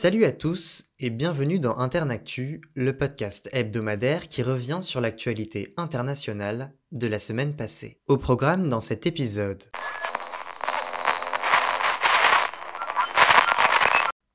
Salut 0.00 0.24
à 0.26 0.30
tous 0.30 0.92
et 1.00 1.10
bienvenue 1.10 1.58
dans 1.58 1.76
Internactu, 1.76 2.60
le 2.76 2.96
podcast 2.96 3.48
hebdomadaire 3.52 4.28
qui 4.28 4.44
revient 4.44 4.78
sur 4.80 5.00
l'actualité 5.00 5.74
internationale 5.76 6.72
de 6.92 7.08
la 7.08 7.18
semaine 7.18 7.56
passée. 7.56 7.98
Au 8.06 8.16
programme 8.16 8.68
dans 8.68 8.78
cet 8.78 9.08
épisode. 9.08 9.64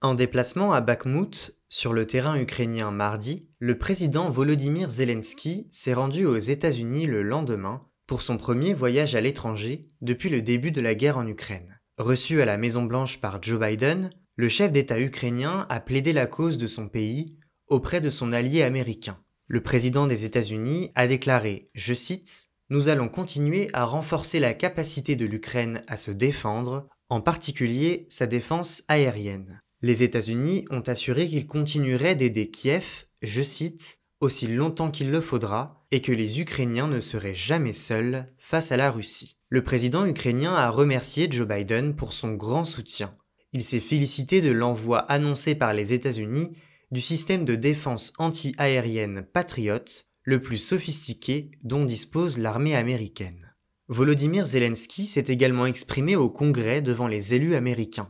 En 0.02 0.15
déplacement 0.15 0.73
à 0.73 0.82
Bakhmut, 0.82 1.57
sur 1.70 1.93
le 1.93 2.06
terrain 2.07 2.37
ukrainien 2.37 2.92
mardi, 2.92 3.48
le 3.59 3.78
président 3.78 4.29
Volodymyr 4.29 4.89
Zelensky 4.89 5.70
s'est 5.71 5.93
rendu 5.93 6.25
aux 6.25 6.39
États-Unis 6.39 7.06
le 7.06 7.23
lendemain 7.23 7.87
pour 8.06 8.21
son 8.21 8.36
premier 8.36 8.73
voyage 8.73 9.15
à 9.15 9.21
l'étranger 9.21 9.87
depuis 10.01 10.28
le 10.28 10.42
début 10.42 10.71
de 10.71 10.82
la 10.82 10.93
guerre 10.93 11.18
en 11.18 11.25
Ukraine. 11.25 11.79
Reçu 11.98 12.42
à 12.42 12.45
la 12.45 12.57
Maison-Blanche 12.57 13.21
par 13.21 13.42
Joe 13.42 13.61
Biden, 13.61 14.09
le 14.36 14.50
chef 14.50 14.71
d'État 14.71 15.00
ukrainien 15.00 15.68
a 15.69 15.79
plaidé 15.79 16.11
la 16.11 16.25
cause 16.25 16.57
de 16.57 16.65
son 16.65 16.87
pays 16.87 17.37
auprès 17.68 18.01
de 18.01 18.10
son 18.10 18.33
allié 18.33 18.64
américain. 18.64 19.19
Le 19.47 19.61
président 19.61 20.07
des 20.07 20.25
États-Unis 20.25 20.92
a 20.96 21.06
déclaré, 21.06 21.69
je 21.75 21.93
cite, 21.93 22.47
Nous 22.69 22.89
allons 22.89 23.09
continuer 23.09 23.69
à 23.73 23.86
renforcer 23.86 24.39
la 24.39 24.54
capacité 24.54 25.15
de 25.15 25.25
l'Ukraine 25.25 25.83
à 25.87 25.97
se 25.97 26.09
défendre, 26.09 26.87
en 27.09 27.21
particulier 27.21 28.07
sa 28.09 28.25
défense 28.25 28.83
aérienne. 28.87 29.61
Les 29.82 30.01
États-Unis 30.01 30.65
ont 30.71 30.81
assuré 30.81 31.28
qu'ils 31.28 31.45
continueraient 31.45 32.16
d'aider 32.16 32.50
Kiev, 32.50 33.06
je 33.22 33.44
cite, 33.44 34.00
aussi 34.20 34.48
longtemps 34.48 34.89
qu'il 34.89 35.11
le 35.11 35.22
faudra, 35.22 35.86
et 35.92 36.02
que 36.02 36.11
les 36.11 36.42
Ukrainiens 36.42 36.88
ne 36.88 37.00
seraient 37.00 37.36
jamais 37.36 37.73
seuls 37.73 38.34
face 38.39 38.72
à 38.72 38.78
la 38.78 38.89
Russie. 38.89 39.36
Le 39.50 39.64
président 39.64 40.06
ukrainien 40.08 40.56
a 40.56 40.70
remercié 40.70 41.28
Joe 41.30 41.48
Biden 41.48 41.95
pour 41.95 42.14
son 42.14 42.34
grand 42.34 42.64
soutien. 42.64 43.16
Il 43.54 43.64
s'est 43.64 43.80
félicité 43.80 44.42
de 44.42 44.52
l'envoi 44.52 45.00
annoncé 45.00 45.54
par 45.54 45.73
les 45.73 45.94
États-Unis 45.94 46.52
du 46.92 47.02
système 47.02 47.46
de 47.46 47.56
défense 47.56 48.14
anti-aérienne 48.18 49.26
Patriot, 49.32 49.86
le 50.23 50.42
plus 50.42 50.58
sophistiqué 50.58 51.52
dont 51.64 51.86
dispose 51.86 52.38
l'armée 52.40 52.76
américaine. 52.76 53.54
Volodymyr 53.90 54.45
Zelensky 54.45 55.06
s'est 55.06 55.26
également 55.28 55.66
exprimé 55.66 56.16
au 56.16 56.30
Congrès 56.30 56.82
devant 56.82 57.08
les 57.08 57.34
élus 57.34 57.56
américains. 57.56 58.10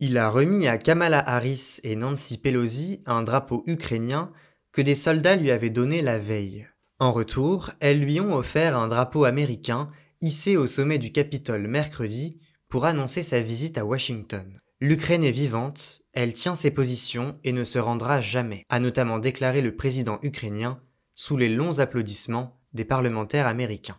Il 0.00 0.18
a 0.18 0.28
remis 0.28 0.66
à 0.66 0.76
Kamala 0.76 1.18
Harris 1.18 1.78
et 1.82 1.96
Nancy 1.96 2.38
Pelosi 2.38 3.00
un 3.06 3.22
drapeau 3.22 3.62
ukrainien 3.66 4.32
que 4.72 4.82
des 4.82 4.96
soldats 4.96 5.36
lui 5.36 5.50
avaient 5.50 5.70
donné 5.70 6.02
la 6.02 6.18
veille. 6.18 6.66
En 6.98 7.12
retour, 7.12 7.70
elles 7.80 8.00
lui 8.00 8.20
ont 8.20 8.34
offert 8.34 8.76
un 8.76 8.88
drapeau 8.88 9.24
américain 9.24 9.90
hissé 10.20 10.56
au 10.56 10.66
sommet 10.66 10.98
du 10.98 11.12
Capitole 11.12 11.68
mercredi 11.68 12.40
pour 12.68 12.84
annoncer 12.84 13.22
sa 13.22 13.40
visite 13.40 13.78
à 13.78 13.84
Washington. 13.84 14.60
L'Ukraine 14.86 15.24
est 15.24 15.30
vivante, 15.30 16.02
elle 16.12 16.34
tient 16.34 16.54
ses 16.54 16.70
positions 16.70 17.40
et 17.42 17.52
ne 17.52 17.64
se 17.64 17.78
rendra 17.78 18.20
jamais, 18.20 18.66
a 18.68 18.80
notamment 18.80 19.18
déclaré 19.18 19.62
le 19.62 19.74
président 19.74 20.18
ukrainien 20.20 20.78
sous 21.14 21.38
les 21.38 21.48
longs 21.48 21.78
applaudissements 21.78 22.60
des 22.74 22.84
parlementaires 22.84 23.46
américains. 23.46 23.96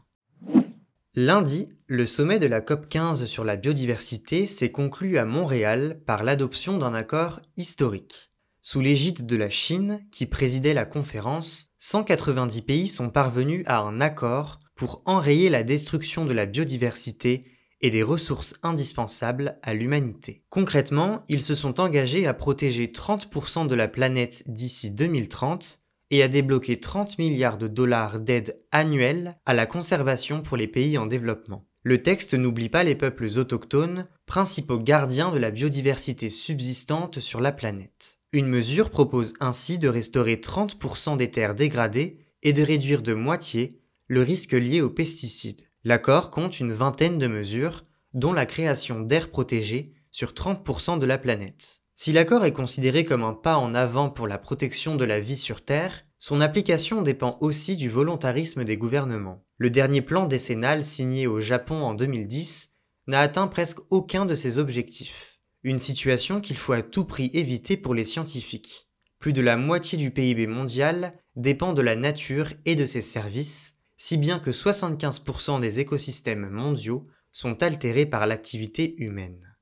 Lundi, 1.15 1.69
le 1.87 2.05
sommet 2.05 2.37
de 2.37 2.45
la 2.45 2.61
COP 2.61 2.87
15 2.87 3.25
sur 3.25 3.43
la 3.43 3.55
biodiversité 3.55 4.45
s'est 4.45 4.71
conclu 4.71 5.17
à 5.17 5.25
Montréal 5.25 6.03
par 6.05 6.21
l'adoption 6.23 6.77
d'un 6.77 6.93
accord 6.93 7.39
historique. 7.57 8.31
Sous 8.61 8.79
l'égide 8.79 9.25
de 9.25 9.35
la 9.35 9.49
Chine, 9.49 10.05
qui 10.11 10.27
présidait 10.27 10.75
la 10.75 10.85
conférence, 10.85 11.71
190 11.79 12.61
pays 12.61 12.87
sont 12.89 13.09
parvenus 13.09 13.63
à 13.65 13.79
un 13.79 14.01
accord 14.01 14.59
pour 14.75 15.01
enrayer 15.05 15.49
la 15.49 15.63
destruction 15.63 16.25
de 16.25 16.33
la 16.33 16.45
biodiversité 16.45 17.54
et 17.85 17.91
des 17.91 18.01
ressources 18.01 18.55
indispensables 18.63 19.59
à 19.61 19.75
l'humanité. 19.75 20.41
Concrètement, 20.49 21.19
ils 21.29 21.43
se 21.43 21.53
sont 21.53 21.79
engagés 21.79 22.25
à 22.25 22.33
protéger 22.33 22.87
30% 22.87 23.67
de 23.67 23.75
la 23.75 23.87
planète 23.87 24.41
d'ici 24.47 24.89
2030 24.89 25.83
et 26.09 26.23
à 26.23 26.27
débloquer 26.27 26.79
30 26.79 27.19
milliards 27.19 27.59
de 27.59 27.67
dollars 27.67 28.19
d'aide 28.19 28.59
annuelle 28.71 29.37
à 29.45 29.53
la 29.53 29.67
conservation 29.67 30.41
pour 30.41 30.57
les 30.57 30.67
pays 30.67 30.97
en 30.97 31.05
développement. 31.05 31.67
Le 31.83 32.01
texte 32.01 32.33
n'oublie 32.33 32.69
pas 32.69 32.83
les 32.83 32.95
peuples 32.95 33.29
autochtones, 33.37 34.07
principaux 34.25 34.79
gardiens 34.79 35.31
de 35.31 35.37
la 35.37 35.51
biodiversité 35.51 36.31
subsistante 36.31 37.19
sur 37.19 37.39
la 37.39 37.51
planète. 37.51 38.17
Une 38.33 38.47
mesure 38.47 38.89
propose 38.89 39.35
ainsi 39.39 39.77
de 39.77 39.89
restaurer 39.89 40.37
30% 40.37 41.17
des 41.17 41.29
terres 41.29 41.53
dégradées 41.53 42.17
et 42.41 42.51
de 42.51 42.63
réduire 42.63 43.03
de 43.03 43.13
moitié 43.13 43.79
le 44.07 44.23
risque 44.23 44.53
lié 44.53 44.81
aux 44.81 44.89
pesticides. 44.89 45.61
L'accord 45.87 46.31
compte 46.31 46.59
une 46.59 46.73
vingtaine 46.73 47.19
de 47.19 47.27
mesures, 47.27 47.85
dont 48.15 48.33
la 48.33 48.47
création 48.47 49.01
d'aires 49.01 49.29
protégées 49.29 49.93
sur 50.09 50.31
30% 50.31 50.97
de 50.97 51.05
la 51.05 51.19
planète. 51.19 51.81
Si 51.93 52.11
l'accord 52.11 52.43
est 52.43 52.53
considéré 52.53 53.05
comme 53.05 53.23
un 53.23 53.33
pas 53.33 53.57
en 53.57 53.75
avant 53.75 54.09
pour 54.09 54.27
la 54.27 54.39
protection 54.39 54.95
de 54.95 55.05
la 55.05 55.19
vie 55.19 55.37
sur 55.37 55.63
Terre, 55.63 56.07
son 56.17 56.41
application 56.41 57.03
dépend 57.03 57.37
aussi 57.39 57.77
du 57.77 57.87
volontarisme 57.87 58.63
des 58.63 58.77
gouvernements. 58.77 59.45
Le 59.57 59.69
dernier 59.69 60.01
plan 60.01 60.25
décennal 60.25 60.83
signé 60.83 61.27
au 61.27 61.39
Japon 61.39 61.75
en 61.83 61.93
2010 61.93 62.77
n'a 63.05 63.19
atteint 63.19 63.45
presque 63.45 63.77
aucun 63.91 64.25
de 64.25 64.33
ses 64.33 64.57
objectifs. 64.57 65.39
Une 65.61 65.79
situation 65.79 66.41
qu'il 66.41 66.57
faut 66.57 66.73
à 66.73 66.81
tout 66.81 67.05
prix 67.05 67.29
éviter 67.35 67.77
pour 67.77 67.93
les 67.93 68.05
scientifiques. 68.05 68.89
Plus 69.19 69.33
de 69.33 69.41
la 69.41 69.55
moitié 69.55 69.99
du 69.99 70.09
PIB 70.09 70.47
mondial 70.47 71.13
dépend 71.35 71.73
de 71.73 71.83
la 71.83 71.95
nature 71.95 72.49
et 72.65 72.75
de 72.75 72.87
ses 72.87 73.03
services, 73.03 73.74
si 74.05 74.17
bien 74.17 74.37
que 74.37 74.51
75% 74.51 75.59
des 75.59 75.79
écosystèmes 75.79 76.47
mondiaux 76.47 77.07
sont 77.31 77.63
altérés 77.63 78.05
par 78.05 78.27
l'activité 78.27 78.93
humaine. 79.01 79.57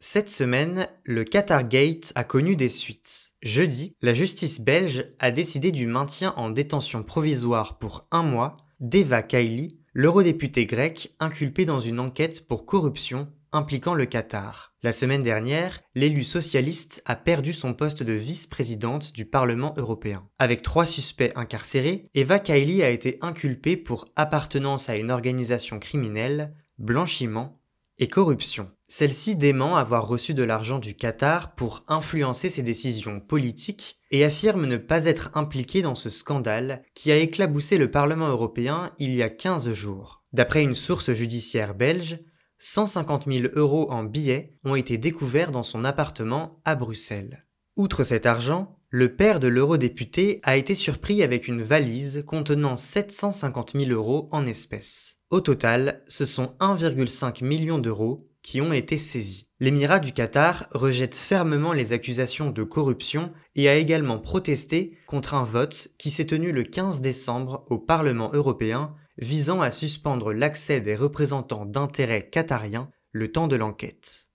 Cette 0.00 0.28
semaine, 0.28 0.88
le 1.04 1.22
Qatar 1.22 1.68
Gate 1.68 2.10
a 2.16 2.24
connu 2.24 2.56
des 2.56 2.68
suites. 2.68 3.34
Jeudi, 3.40 3.94
la 4.02 4.14
justice 4.14 4.60
belge 4.60 5.12
a 5.20 5.30
décidé 5.30 5.70
du 5.70 5.86
maintien 5.86 6.34
en 6.36 6.50
détention 6.50 7.04
provisoire 7.04 7.78
pour 7.78 8.08
un 8.10 8.24
mois 8.24 8.56
d'Eva 8.80 9.22
Kaili, 9.22 9.78
l'eurodéputé 9.92 10.66
grec 10.66 11.14
inculpé 11.20 11.66
dans 11.66 11.78
une 11.78 12.00
enquête 12.00 12.48
pour 12.48 12.66
corruption 12.66 13.32
impliquant 13.52 13.94
le 13.94 14.06
Qatar. 14.06 14.67
La 14.84 14.92
semaine 14.92 15.24
dernière, 15.24 15.80
l'élu 15.96 16.22
socialiste 16.22 17.02
a 17.04 17.16
perdu 17.16 17.52
son 17.52 17.74
poste 17.74 18.04
de 18.04 18.12
vice-présidente 18.12 19.12
du 19.12 19.24
Parlement 19.24 19.74
européen. 19.76 20.28
Avec 20.38 20.62
trois 20.62 20.86
suspects 20.86 21.32
incarcérés, 21.34 22.08
Eva 22.14 22.38
Kaili 22.38 22.84
a 22.84 22.90
été 22.90 23.18
inculpée 23.20 23.76
pour 23.76 24.06
appartenance 24.14 24.88
à 24.88 24.94
une 24.94 25.10
organisation 25.10 25.80
criminelle, 25.80 26.54
blanchiment 26.78 27.60
et 27.98 28.06
corruption. 28.06 28.70
Celle-ci 28.86 29.34
dément 29.34 29.76
avoir 29.76 30.06
reçu 30.06 30.32
de 30.32 30.44
l'argent 30.44 30.78
du 30.78 30.94
Qatar 30.94 31.56
pour 31.56 31.82
influencer 31.88 32.48
ses 32.48 32.62
décisions 32.62 33.18
politiques 33.18 33.98
et 34.12 34.24
affirme 34.24 34.64
ne 34.64 34.76
pas 34.76 35.06
être 35.06 35.30
impliquée 35.34 35.82
dans 35.82 35.96
ce 35.96 36.08
scandale 36.08 36.84
qui 36.94 37.10
a 37.10 37.16
éclaboussé 37.16 37.78
le 37.78 37.90
Parlement 37.90 38.28
européen 38.28 38.92
il 39.00 39.12
y 39.12 39.24
a 39.24 39.28
15 39.28 39.72
jours. 39.72 40.22
D'après 40.32 40.62
une 40.62 40.76
source 40.76 41.12
judiciaire 41.14 41.74
belge, 41.74 42.20
150 42.58 43.30
000 43.30 43.46
euros 43.54 43.90
en 43.90 44.04
billets 44.04 44.56
ont 44.64 44.74
été 44.74 44.98
découverts 44.98 45.52
dans 45.52 45.62
son 45.62 45.84
appartement 45.84 46.60
à 46.64 46.74
Bruxelles. 46.74 47.46
Outre 47.76 48.02
cet 48.02 48.26
argent, 48.26 48.78
le 48.90 49.14
père 49.14 49.38
de 49.38 49.48
l'eurodéputé 49.48 50.40
a 50.42 50.56
été 50.56 50.74
surpris 50.74 51.22
avec 51.22 51.46
une 51.46 51.62
valise 51.62 52.24
contenant 52.26 52.74
750 52.74 53.72
000 53.74 53.90
euros 53.92 54.28
en 54.32 54.46
espèces. 54.46 55.18
Au 55.30 55.40
total, 55.40 56.02
ce 56.08 56.26
sont 56.26 56.56
1,5 56.58 57.44
million 57.44 57.78
d'euros 57.78 58.28
qui 58.42 58.60
ont 58.60 58.72
été 58.72 58.98
saisis. 58.98 59.46
L'émirat 59.60 59.98
du 59.98 60.12
Qatar 60.12 60.68
rejette 60.70 61.16
fermement 61.16 61.72
les 61.72 61.92
accusations 61.92 62.50
de 62.50 62.62
corruption 62.62 63.32
et 63.56 63.68
a 63.68 63.76
également 63.76 64.18
protesté 64.18 64.96
contre 65.06 65.34
un 65.34 65.44
vote 65.44 65.88
qui 65.98 66.10
s'est 66.10 66.26
tenu 66.26 66.50
le 66.50 66.64
15 66.64 67.00
décembre 67.00 67.66
au 67.68 67.78
Parlement 67.78 68.30
européen 68.32 68.94
visant 69.18 69.60
à 69.60 69.70
suspendre 69.70 70.32
l'accès 70.32 70.80
des 70.80 70.94
représentants 70.94 71.66
d'intérêts 71.66 72.28
qatariens 72.28 72.90
le 73.12 73.30
temps 73.30 73.48
de 73.48 73.56
l'enquête. 73.56 74.26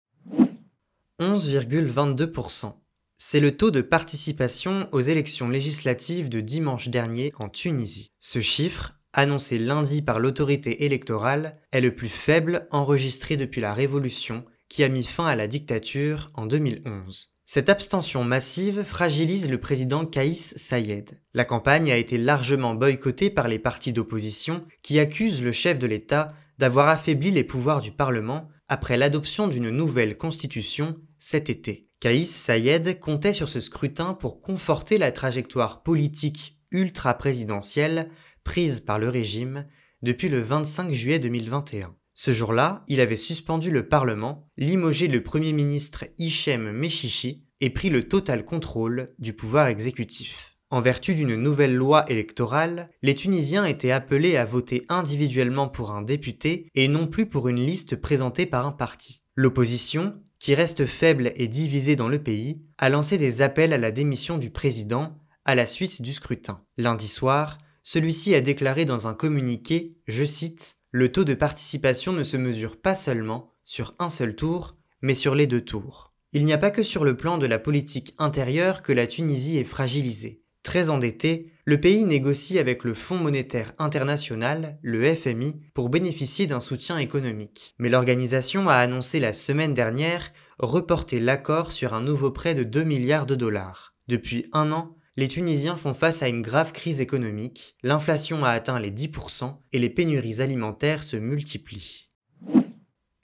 11,22%. 1.20 2.74
C'est 3.18 3.40
le 3.40 3.56
taux 3.56 3.72
de 3.72 3.82
participation 3.82 4.90
aux 4.92 5.02
élections 5.02 5.48
législatives 5.48 6.28
de 6.28 6.42
dimanche 6.42 6.90
dernier 6.90 7.32
en 7.38 7.48
Tunisie. 7.48 8.12
Ce 8.20 8.42
chiffre, 8.42 8.96
annoncé 9.14 9.58
lundi 9.58 10.02
par 10.02 10.20
l'autorité 10.20 10.84
électorale, 10.84 11.58
est 11.72 11.82
le 11.82 11.96
plus 11.96 12.10
faible 12.10 12.68
enregistré 12.72 13.38
depuis 13.38 13.62
la 13.62 13.74
Révolution 13.74 14.44
qui 14.70 14.84
a 14.84 14.90
mis 14.90 15.04
fin 15.04 15.26
à 15.26 15.36
la 15.36 15.48
dictature 15.48 16.32
en 16.34 16.46
2011. 16.46 17.34
Cette 17.46 17.70
abstention 17.70 18.24
massive 18.24 18.84
fragilise 18.84 19.50
le 19.50 19.60
président 19.60 20.06
Kaïs 20.06 20.56
Sayed. 20.58 21.22
La 21.34 21.46
campagne 21.46 21.92
a 21.92 21.98
été 21.98 22.18
largement 22.18 22.74
boycottée 22.74 23.30
par 23.30 23.48
les 23.48 23.60
partis 23.60 23.94
d'opposition 23.94 24.66
qui 24.82 25.00
accusent 25.00 25.44
le 25.44 25.52
chef 25.52 25.78
de 25.78 25.88
l'État 25.88 26.34
d'avoir 26.58 26.88
affaibli 26.88 27.32
les 27.32 27.44
pouvoirs 27.44 27.82
du 27.82 27.92
Parlement 27.92 28.48
après 28.70 28.98
l'adoption 28.98 29.48
d'une 29.48 29.70
nouvelle 29.70 30.18
constitution 30.18 30.98
cet 31.18 31.50
été. 31.50 31.90
Kaïs 32.00 32.34
Sayed 32.34 33.00
comptait 33.00 33.34
sur 33.34 33.50
ce 33.50 33.60
scrutin 33.60 34.14
pour 34.14 34.42
conforter 34.42 34.98
la 34.98 35.12
trajectoire 35.12 35.84
politique 35.84 36.58
ultra-présidentielle 36.72 38.10
prise 38.44 38.80
par 38.80 39.00
le 39.00 39.10
régime 39.10 39.66
depuis 40.02 40.28
le 40.28 40.42
25 40.42 40.92
juillet 40.92 41.20
2021. 41.20 41.96
Ce 42.14 42.32
jour-là, 42.32 42.84
il 42.88 43.02
avait 43.02 43.18
suspendu 43.18 43.72
le 43.72 43.88
Parlement, 43.88 44.50
limogé 44.58 45.08
le 45.08 45.24
Premier 45.24 45.54
ministre 45.54 46.06
Hichem 46.18 46.72
Mechichi 46.72 47.46
et 47.60 47.70
prit 47.70 47.90
le 47.90 48.04
total 48.04 48.46
contrôle 48.46 49.14
du 49.20 49.34
pouvoir 49.34 49.68
exécutif. 49.68 50.58
En 50.70 50.82
vertu 50.82 51.14
d'une 51.16 51.36
nouvelle 51.36 51.76
loi 51.76 52.04
électorale, 52.10 52.90
les 53.02 53.14
Tunisiens 53.16 53.66
étaient 53.66 53.92
appelés 53.92 54.38
à 54.38 54.46
voter 54.46 54.86
individuellement 54.90 55.70
pour 55.70 55.92
un 55.92 56.02
député 56.02 56.68
et 56.74 56.88
non 56.88 57.08
plus 57.08 57.28
pour 57.28 57.48
une 57.48 57.64
liste 57.64 57.96
présentée 57.96 58.46
par 58.46 58.66
un 58.66 58.72
parti. 58.72 59.22
L'opposition, 59.36 60.20
qui 60.40 60.56
reste 60.56 60.86
faible 60.86 61.32
et 61.36 61.48
divisée 61.48 61.96
dans 61.96 62.10
le 62.10 62.22
pays, 62.22 62.62
a 62.78 62.90
lancé 62.90 63.18
des 63.18 63.42
appels 63.42 63.72
à 63.72 63.78
la 63.78 63.92
démission 63.92 64.38
du 64.38 64.50
président 64.50 65.18
à 65.46 65.56
la 65.56 65.66
suite 65.66 66.02
du 66.02 66.14
scrutin. 66.14 66.64
Lundi 66.78 67.08
soir, 67.08 67.60
celui-ci 67.84 68.34
a 68.34 68.42
déclaré 68.42 68.86
dans 68.86 69.08
un 69.08 69.14
communiqué, 69.14 70.02
je 70.08 70.24
cite, 70.24 70.78
Le 70.96 71.12
taux 71.12 71.24
de 71.24 71.34
participation 71.34 72.14
ne 72.14 72.24
se 72.24 72.38
mesure 72.38 72.78
pas 72.78 72.94
seulement 72.94 73.52
sur 73.64 73.96
un 73.98 74.10
seul 74.10 74.36
tour, 74.36 74.78
mais 75.02 75.16
sur 75.16 75.34
les 75.34 75.48
deux 75.48 75.66
tours. 75.66 76.14
Il 76.34 76.46
n'y 76.46 76.54
a 76.54 76.60
pas 76.60 76.70
que 76.70 76.84
sur 76.84 77.04
le 77.04 77.18
plan 77.18 77.40
de 77.40 77.48
la 77.48 77.58
politique 77.58 78.14
intérieure 78.20 78.84
que 78.84 78.94
la 78.94 79.08
Tunisie 79.08 79.58
est 79.58 79.64
fragilisée. 79.64 80.44
Très 80.62 80.92
endetté, 80.92 81.52
le 81.66 81.82
pays 81.82 82.04
négocie 82.04 82.60
avec 82.60 82.84
le 82.84 82.94
Fonds 82.94 83.18
monétaire 83.18 83.74
international, 83.80 84.78
le 84.84 85.16
FMI, 85.16 85.56
pour 85.74 85.90
bénéficier 85.90 86.46
d'un 86.46 86.60
soutien 86.60 87.00
économique. 87.00 87.74
Mais 87.80 87.90
l'organisation 87.90 88.70
a 88.70 88.76
annoncé 88.76 89.20
la 89.20 89.34
semaine 89.34 89.74
dernière 89.74 90.32
reporter 90.60 91.20
l'accord 91.20 91.72
sur 91.72 91.96
un 91.96 92.02
nouveau 92.02 92.30
prêt 92.30 92.54
de 92.54 92.62
2 92.62 92.84
milliards 92.84 93.26
de 93.26 93.34
dollars. 93.34 93.96
Depuis 94.08 94.48
un 94.54 94.72
an, 94.72 94.96
les 95.16 95.28
Tunisiens 95.28 95.78
font 95.78 95.94
face 95.94 96.24
à 96.24 96.28
une 96.28 96.42
grave 96.42 96.72
crise 96.72 97.00
économique, 97.00 97.76
l'inflation 97.84 98.44
a 98.44 98.50
atteint 98.50 98.80
les 98.80 98.92
10% 98.92 99.58
et 99.72 99.80
les 99.80 99.90
pénuries 99.90 100.42
alimentaires 100.42 101.04
se 101.04 101.18
multiplient. 101.18 102.10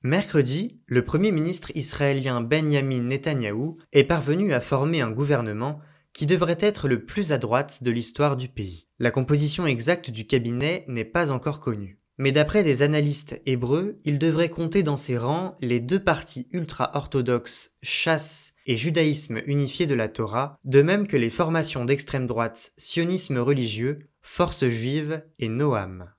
Mercredi, 0.03 0.79
le 0.85 1.03
Premier 1.03 1.31
ministre 1.31 1.71
israélien 1.75 2.41
Benjamin 2.41 3.01
Netanyahou 3.01 3.77
est 3.91 4.05
parvenu 4.05 4.53
à 4.53 4.61
former 4.61 5.01
un 5.01 5.11
gouvernement 5.11 5.79
qui 6.13 6.25
devrait 6.25 6.57
être 6.59 6.87
le 6.87 7.05
plus 7.05 7.31
à 7.31 7.37
droite 7.37 7.83
de 7.83 7.91
l'histoire 7.91 8.37
du 8.37 8.47
pays. 8.47 8.87
La 8.99 9.11
composition 9.11 9.67
exacte 9.67 10.09
du 10.09 10.25
cabinet 10.25 10.85
n'est 10.87 11.05
pas 11.05 11.31
encore 11.31 11.59
connue. 11.59 11.99
Mais 12.21 12.33
d'après 12.33 12.65
des 12.65 12.81
analystes 12.81 13.41
hébreux, 13.45 13.97
il 14.03 14.19
devrait 14.19 14.49
compter 14.49 14.83
dans 14.83 14.97
ses 14.97 15.17
rangs 15.17 15.55
les 15.61 15.79
deux 15.79 16.03
partis 16.03 16.49
ultra-orthodoxes 16.51 17.71
Chasse 17.81 18.55
et 18.65 18.75
Judaïsme 18.75 19.41
unifié 19.45 19.87
de 19.87 19.95
la 19.95 20.09
Torah, 20.09 20.59
de 20.65 20.81
même 20.81 21.07
que 21.07 21.15
les 21.15 21.29
formations 21.29 21.85
d'extrême 21.85 22.27
droite 22.27 22.73
Sionisme 22.75 23.37
religieux, 23.37 23.99
Force 24.21 24.67
juive 24.67 25.23
et 25.39 25.47
Noam. 25.47 26.11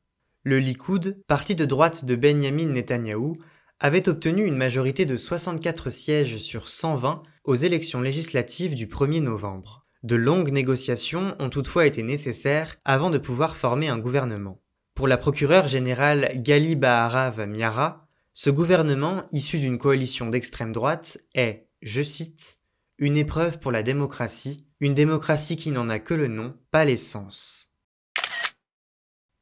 Le 0.42 0.58
Likoud, 0.58 1.22
parti 1.26 1.54
de 1.54 1.66
droite 1.66 2.06
de 2.06 2.16
Benjamin 2.16 2.68
Netanyahou, 2.68 3.36
avait 3.78 4.08
obtenu 4.08 4.46
une 4.46 4.56
majorité 4.56 5.04
de 5.04 5.18
64 5.18 5.90
sièges 5.90 6.38
sur 6.38 6.70
120 6.70 7.24
aux 7.44 7.56
élections 7.56 8.00
législatives 8.00 8.74
du 8.74 8.86
1er 8.86 9.20
novembre. 9.20 9.84
De 10.02 10.16
longues 10.16 10.50
négociations 10.50 11.36
ont 11.38 11.50
toutefois 11.50 11.84
été 11.84 12.02
nécessaires 12.02 12.78
avant 12.86 13.10
de 13.10 13.18
pouvoir 13.18 13.54
former 13.54 13.88
un 13.88 13.98
gouvernement. 13.98 14.62
Pour 15.00 15.08
la 15.08 15.16
procureure 15.16 15.66
générale 15.66 16.30
Gali 16.34 16.76
Baharav 16.76 17.46
Miara, 17.46 18.06
ce 18.34 18.50
gouvernement, 18.50 19.24
issu 19.32 19.58
d'une 19.58 19.78
coalition 19.78 20.26
d'extrême 20.26 20.72
droite, 20.72 21.16
est, 21.34 21.70
je 21.80 22.02
cite, 22.02 22.58
une 22.98 23.16
épreuve 23.16 23.60
pour 23.60 23.72
la 23.72 23.82
démocratie, 23.82 24.66
une 24.78 24.92
démocratie 24.92 25.56
qui 25.56 25.70
n'en 25.70 25.88
a 25.88 26.00
que 26.00 26.12
le 26.12 26.28
nom, 26.28 26.54
pas 26.70 26.84
l'essence. 26.84 27.72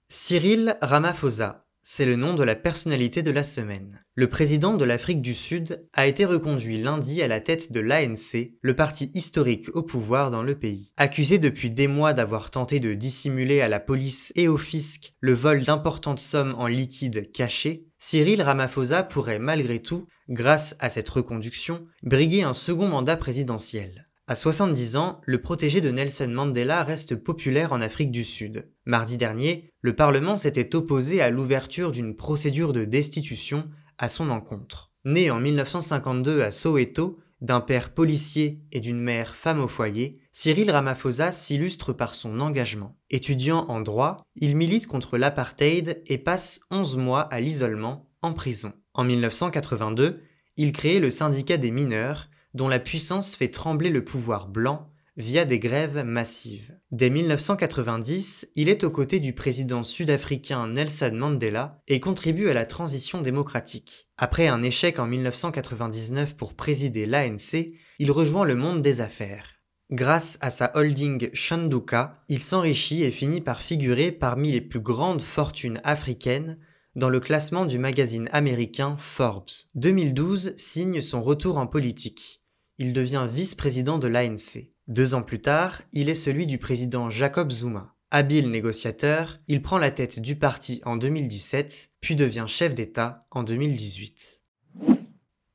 Cyril 0.07 0.79
Ramaphosa, 0.81 1.67
c'est 1.91 2.05
le 2.05 2.17
nom 2.17 2.35
de 2.35 2.43
la 2.43 2.55
personnalité 2.55 3.23
de 3.23 3.31
la 3.31 3.43
semaine. 3.43 4.05
Le 4.15 4.29
président 4.29 4.75
de 4.75 4.85
l'Afrique 4.85 5.23
du 5.23 5.33
Sud 5.33 5.89
a 5.95 6.07
été 6.07 6.27
reconduit 6.27 6.77
lundi 6.77 7.23
à 7.23 7.29
la 7.29 7.41
tête 7.41 7.73
de 7.73 7.81
l'ANC, 7.81 8.51
le 8.61 8.77
parti 8.77 9.11
historique 9.15 9.75
au 9.75 9.83
pouvoir 9.83 10.31
dans 10.31 10.43
le 10.43 10.55
pays. 10.55 10.93
Accusé 10.99 11.39
depuis 11.39 11.71
des 11.71 11.89
mois 11.89 12.13
d'avoir 12.13 12.51
tenté 12.51 12.79
de 12.79 12.93
dissimuler 12.93 13.63
à 13.63 13.69
la 13.69 13.81
police 13.81 14.35
et 14.37 14.49
au 14.49 14.59
fisc 14.59 15.15
le 15.21 15.33
vol 15.33 15.63
d'importantes 15.63 16.21
sommes 16.21 16.55
en 16.59 16.67
liquide 16.67 17.33
cachés, 17.33 17.87
Cyril 17.99 18.43
Ramaphosa 18.43 19.03
pourrait 19.03 19.39
malgré 19.39 19.81
tout, 19.81 20.07
grâce 20.29 20.77
à 20.81 20.91
cette 20.91 21.09
reconduction, 21.09 21.87
briguer 22.03 22.43
un 22.43 22.53
second 22.53 22.89
mandat 22.89 23.17
présidentiel. 23.17 24.08
À 24.31 24.37
70 24.37 24.97
ans, 24.97 25.23
le 25.25 25.41
protégé 25.41 25.81
de 25.81 25.91
Nelson 25.91 26.29
Mandela 26.29 26.85
reste 26.85 27.17
populaire 27.17 27.73
en 27.73 27.81
Afrique 27.81 28.11
du 28.11 28.25
Sud. 28.25 28.69
Mardi 28.85 29.17
dernier, 29.17 29.73
le 29.81 29.97
Parlement 29.97 30.37
s'était 30.37 30.77
opposé 30.77 31.23
à 31.23 31.31
l'ouverture 31.31 31.93
d'une 31.93 32.15
procédure 32.15 32.75
de 32.75 32.85
destitution 32.85 33.71
à 33.97 34.11
son 34.11 34.29
encontre. 34.29 34.93
Né 35.07 35.31
en 35.31 35.41
1952 35.41 36.43
à 36.43 36.51
Soweto, 36.51 37.19
d'un 37.41 37.61
père 37.61 37.95
policier 37.95 38.61
et 38.71 38.81
d'une 38.81 39.01
mère 39.01 39.35
femme 39.35 39.61
au 39.61 39.69
foyer, 39.69 40.19
Cyril 40.31 40.71
Ramaphosa 40.71 41.33
s'illustre 41.33 41.95
par 41.95 42.15
son 42.15 42.39
engagement. 42.41 42.99
Étudiant 43.09 43.65
en 43.69 43.81
droit, 43.81 44.21
il 44.37 44.57
milite 44.57 44.87
contre 44.87 45.17
l'apartheid 45.17 46.03
et 46.05 46.19
passe 46.19 46.61
11 46.71 46.99
mois 46.99 47.23
à 47.23 47.41
l'isolement, 47.41 48.11
en 48.21 48.35
prison. 48.35 48.75
En 48.93 49.05
1982, 49.05 50.21
il 50.59 50.73
crée 50.73 51.01
le 51.01 51.11
syndicat 51.11 51.57
des 51.57 51.71
mineurs, 51.71 52.29
dont 52.59 52.69
la 52.69 52.81
puissance 52.81 53.37
fait 53.37 53.53
trembler 53.53 53.89
le 53.89 54.05
pouvoir 54.05 54.49
blanc 54.49 54.91
via 55.17 55.45
des 55.45 55.61
grèves 55.61 56.03
massives. 56.05 56.77
Dès 56.91 57.09
1990, 57.09 58.51
il 58.57 58.69
est 58.69 58.83
aux 58.83 58.91
côtés 58.91 59.21
du 59.21 59.33
président 59.33 59.85
sud-africain 59.85 60.67
Nelson 60.67 61.13
Mandela 61.15 61.81
et 61.87 62.01
contribue 62.01 62.49
à 62.49 62.55
la 62.55 62.67
transition 62.67 63.23
démocratique. 63.23 64.09
Après 64.17 64.49
un 64.49 64.63
échec 64.63 64.99
en 64.99 65.07
1999 65.07 66.37
pour 66.37 66.55
présider 66.55 67.07
l'ANC, 67.07 67.75
il 68.01 68.11
rejoint 68.11 68.45
le 68.45 68.57
monde 68.57 68.83
des 68.83 69.01
affaires. 69.01 69.47
Grâce 69.93 70.37
à 70.41 70.51
sa 70.51 70.77
holding 70.77 71.31
Shanduka, 71.33 72.25
il 72.29 72.43
s'enrichit 72.43 73.05
et 73.05 73.13
finit 73.13 73.41
par 73.41 73.63
figurer 73.63 74.11
parmi 74.11 74.51
les 74.51 74.61
plus 74.61 74.81
grandes 74.81 75.23
fortunes 75.23 75.81
africaines 75.85 76.59
dans 76.97 77.09
le 77.09 77.21
classement 77.21 77.67
du 77.67 77.79
magazine 77.79 78.29
américain 78.33 78.97
Forbes. 78.99 79.47
2012 79.77 80.55
signe 80.57 81.01
son 81.01 81.23
retour 81.23 81.57
en 81.57 81.69
politique. 81.69 82.38
Il 82.79 82.93
devient 82.93 83.27
vice-président 83.29 83.99
de 83.99 84.09
l'ANC. 84.09 84.69
Deux 84.87 85.15
ans 85.15 85.23
plus 85.23 85.41
tard, 85.41 85.83
il 85.93 86.09
est 86.09 86.15
celui 86.15 86.47
du 86.47 86.59
président 86.59 87.11
Jacob 87.11 87.51
Zuma. 87.51 87.95
Habile 88.11 88.51
négociateur, 88.51 89.39
il 89.49 89.61
prend 89.61 89.79
la 89.79 89.91
tête 89.91 90.21
du 90.21 90.37
parti 90.37 90.81
en 90.85 90.97
2017, 90.97 91.91
puis 92.01 92.17
devient 92.17 92.47
chef 92.47 92.75
d'État 92.75 93.27
en 93.31 93.43
2018. 93.43 94.43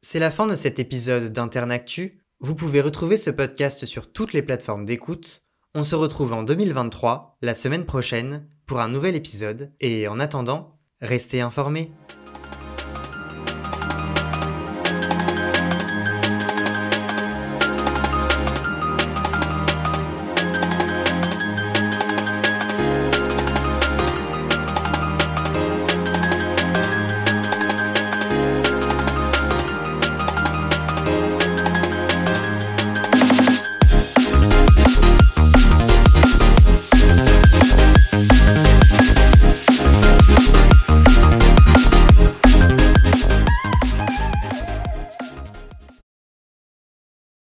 C'est 0.01 0.19
la 0.19 0.31
fin 0.31 0.45
de 0.47 0.55
cet 0.55 0.79
épisode 0.79 1.31
d'Internactu. 1.31 2.21
Vous 2.39 2.55
pouvez 2.55 2.81
retrouver 2.81 3.17
ce 3.17 3.29
podcast 3.29 3.85
sur 3.85 4.11
toutes 4.11 4.33
les 4.33 4.41
plateformes 4.41 4.85
d'écoute. 4.85 5.43
On 5.73 5.83
se 5.83 5.95
retrouve 5.95 6.33
en 6.33 6.43
2023, 6.43 7.37
la 7.41 7.55
semaine 7.55 7.85
prochaine, 7.85 8.47
pour 8.65 8.79
un 8.79 8.89
nouvel 8.89 9.15
épisode, 9.15 9.71
et 9.79 10.07
en 10.07 10.19
attendant, 10.19 10.73
Restez 11.03 11.41
informés 11.41 11.91